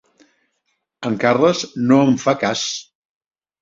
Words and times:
El 1.11 1.19
Carles 1.25 1.63
no 1.87 2.03
em 2.09 2.19
fa 2.27 2.39
cas. 2.49 2.69